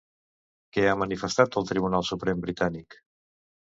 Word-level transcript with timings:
Què 0.77 0.85
ha 0.91 0.95
manifestat 1.01 1.59
el 1.61 1.69
Tribunal 1.73 2.07
Suprem 2.11 2.45
britànic? 2.47 2.99